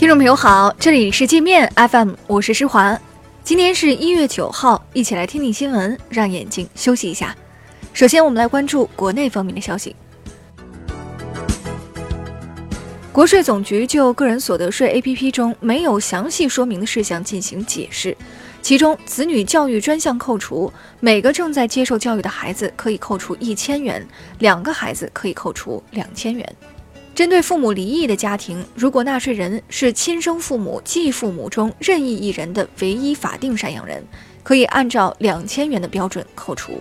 [0.00, 2.98] 听众朋友好，这里是界面 FM，我是施华。
[3.44, 7.36] 今天是一月九号，一起来听听新闻，让眼睛休息一下。
[7.92, 9.94] 首先，我们来关注国内方面的消息。
[13.12, 18.16] 国税总局就个人所得税 APP 中没有详细说明的事项进行解释，
[18.62, 24.08] 其中子女教育专项扣除，每个正在接受教育的孩子可以扣除一千元，
[24.38, 26.56] 两个孩子可以扣除两千元。
[27.14, 34.02] 针对父母离异的家庭，如果纳税人是亲生父母、继父母中任意一人的唯一法定赡养人，
[34.42, 36.80] 可以按照两千元的标准扣除。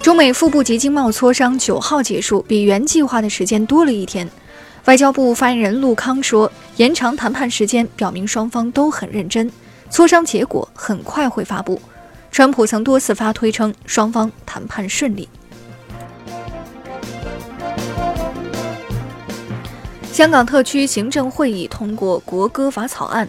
[0.00, 4.30] 中美副部级经贸磋商九号结束，比原计划的时间多了一天。
[4.84, 9.50] 外交部发言人陆康说，延长谈判时间表明双方都很认真，
[9.90, 11.80] 磋商结果很快会发布。
[12.30, 15.28] 川普曾多次发推称，双方谈判顺利。
[20.18, 23.28] 香港特区行政会议通过国歌法草案，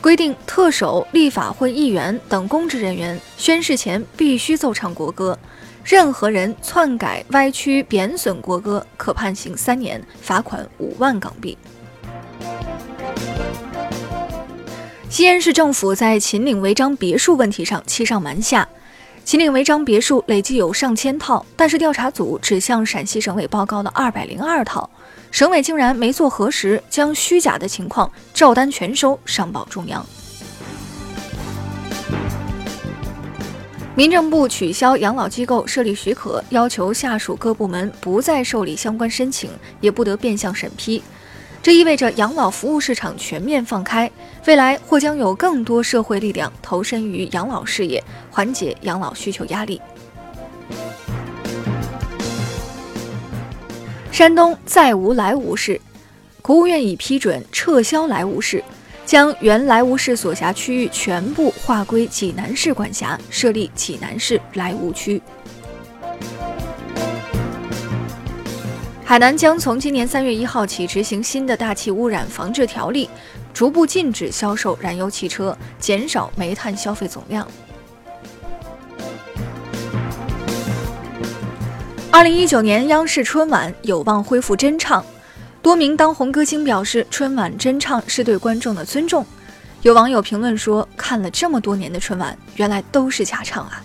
[0.00, 5.36] 规定特首、立法会议员等公职人员宣誓前必须奏唱国歌，
[5.82, 11.58] 任何人篡改、歪曲、贬损国歌，可判刑三年，罚款五万港币。
[15.10, 18.68] 西安市政府在秦岭违章别墅问题上欺上瞒下。
[19.28, 24.88] 秦岭违章别墅累计有上千套，但是调查组只向陕西省委报告了二百零二套，
[25.30, 30.02] 省委竟然没做核实，将虚假的情况照单全收上报中央。
[33.94, 39.50] 民政部取消养老机构设立许可，要求下属各部门不再受理相关申请，
[39.82, 41.02] 也不得变相审批。
[41.68, 44.10] 这意味着养老服务市场全面放开，
[44.46, 49.78] 未来或将有更多社会力量投身于养老事业，缓解养老需求压力。
[54.10, 55.78] 山东再无莱芜市，
[56.40, 58.64] 国务院已批准撤销莱芜市，
[59.04, 65.20] 将原莱芜市所辖区域全部划归济南市管辖，设立济南市莱芜区。
[69.08, 73.08] 海南将从今年三月一号起执行新的大气污染防治条例，
[73.54, 77.48] 逐步禁止销售燃油汽车，减少煤炭消费总量。
[82.10, 85.02] 二零一九年央视春晚有望恢复真唱，
[85.62, 89.24] 多名当红歌星表示，春晚真唱是对观众的尊重。
[89.80, 93.82] 有网友评论说：“看了这么多年的春晚，原来都是假唱啊！”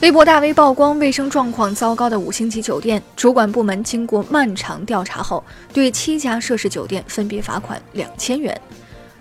[0.00, 5.42] 微博大 V 曝光卫生状况糟糕的五星级酒店，主管部门经过漫长调查后，
[5.72, 8.56] 对七家涉事酒店分别罚款两千元。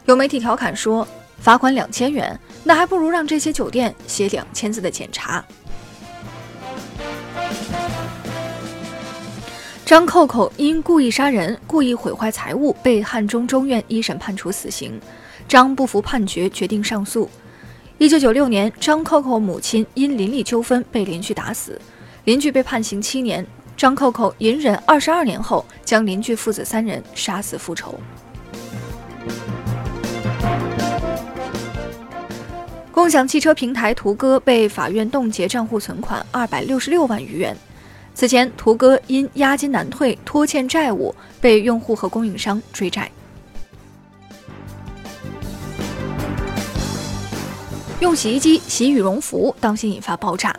[0.05, 1.05] 有媒体调侃说
[1.41, 5.43] ：“罚款两千元，那还不如让这些酒店写两千字的检查。”
[9.83, 15.01] 张扣扣因故意杀人、故意毁坏财物被汉中中院一审判处死刑，
[15.47, 17.27] 张不服判决，决定上诉。
[17.99, 21.81] 一九九六年，张扣扣母亲因邻里纠纷被邻居打死，
[22.25, 23.43] 邻居被判刑七年。
[23.75, 27.99] 张扣扣隐忍二十二年后，将邻居父子三人杀死复仇。
[32.91, 37.57] 共享汽车平台途歌被法院冻结账户存款二百六十六万余元。
[38.13, 43.09] 此前，途歌因押金难退、拖欠债务，被用户和供应商追债。
[47.99, 50.55] 用洗衣机洗羽绒服，当心引发爆炸。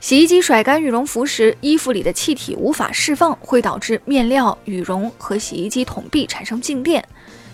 [0.00, 7.02] 洗衣机甩干羽绒服时，衣服里的气体无法释放，会导致面料、羽绒和洗衣机桶壁产生静电。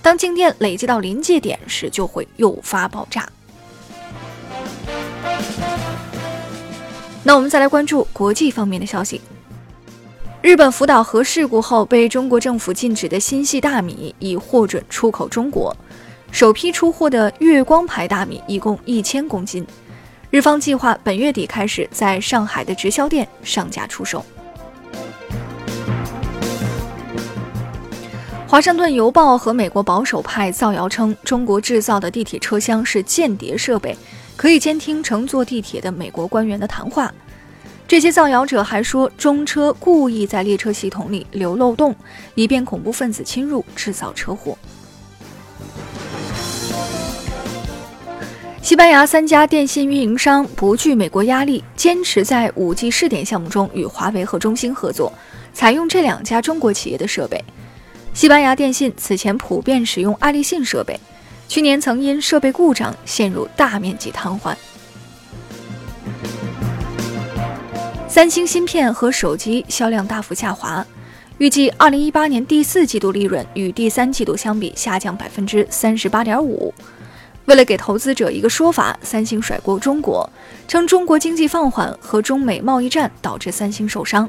[0.03, 3.29] 当静电累积到临界点时，就会诱发爆炸。
[7.23, 9.21] 那我们再来关注国际方面的消息。
[10.43, 15.75] 日本福岛核事故后被中国政府禁止的新系大米已获准出口中国。
[16.35, 19.65] 首批出货的月光牌大米一共一千公斤，
[20.31, 24.27] 日方计划本月底开始在上海的直销店上架出售。
[28.49, 33.97] 华盛顿邮报和美国保守派造谣称，中国制造的地铁车厢是间谍设备，
[34.35, 37.15] 可以监听乘坐地铁的美国官员的谈话。
[37.87, 41.95] 这些造谣者还说，中车故意在列车系统里留漏洞，
[42.35, 44.59] 以便恐怖分子侵入，制造车祸。
[48.65, 55.13] 西班牙三家电信运营商不惧美国压力，坚持在 5G 试点项目中与华为和中兴合作，
[55.53, 57.45] 采用这两家中国企业的设备。
[58.15, 60.99] 西班牙电信此前普遍使用爱立信设备，
[61.47, 64.55] 去年曾因设备故障陷入大面积瘫痪。
[68.09, 70.83] 三星芯片和手机销量大幅下滑，
[71.37, 76.73] 预计二零一八年第四季度利润与第三季度相比下降百分之三十八点五。
[77.47, 80.29] 为了给投资者一个说法，三星甩锅中国，
[80.67, 84.29] 称中国经济放缓和中美贸易战导致三星受伤。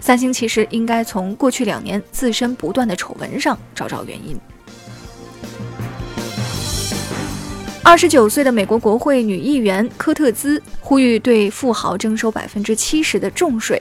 [0.00, 4.38] 三星其实应该从过去两年自身不断的丑闻上找找原因。
[7.82, 13.80] 二十九岁的美国国会女议员科特兹呼吁对富豪征收百分之七十的重税，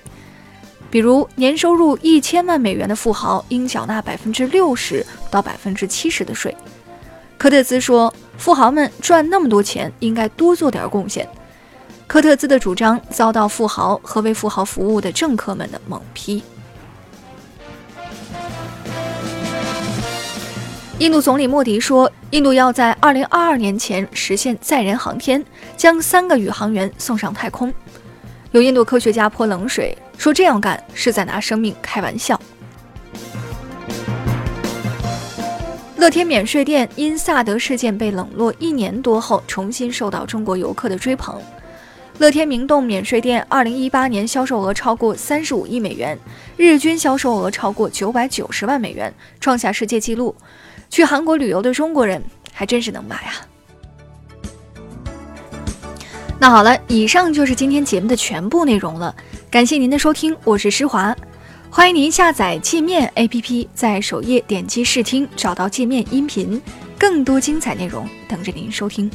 [0.90, 6.56] 比如年收入一千万美元的富豪应缴纳百分之六十到百分之七十的税。
[7.38, 11.28] 科特兹说，富豪们赚那么多钱，应该多做点贡献。
[12.06, 16.42] 科特兹的主张遭到富豪和为富豪服务的政客们的猛批。
[21.00, 25.44] 印度总理莫迪说，印度要在2022年前实现载人航天，
[25.76, 27.72] 将三个宇航员送上太空。
[28.52, 32.40] 有印度科学家泼冷水，说这样干是在拿生命开玩笑。
[35.98, 41.42] 乐天免税店因萨德事件被冷落一年多后，重新受到中国游客的追捧。
[42.20, 46.18] 乐天明洞免税店2018年销售额超过35亿美元，
[46.56, 50.36] 日均销售额超过990万美元，创下世界纪录。
[50.88, 52.24] 去韩国旅游的中国人
[52.54, 53.34] 还真是能买啊！
[56.40, 59.16] 那好了，以上就是今天节目的全部内容了，
[59.50, 61.16] 感谢您的收听，我是施华，
[61.78, 66.60] 欢迎您下载界面 APP，在首页点击试听，找到界面音频，
[66.98, 69.08] 更多精彩内容等着您收听。